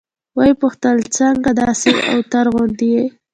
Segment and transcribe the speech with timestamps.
[0.37, 3.05] ويې پوښتل څنگه داسې اوتر غوندې يې.